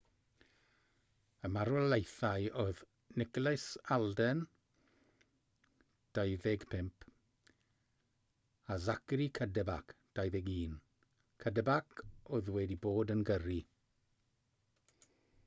[1.47, 2.79] y marwolaethau oedd
[3.21, 3.65] nicholas
[3.95, 4.39] alden
[6.19, 7.05] 25
[8.75, 9.93] a zachary cuddeback
[10.23, 10.75] 21
[11.45, 12.01] cuddeback
[12.39, 13.59] oedd wedi bod yn gyrru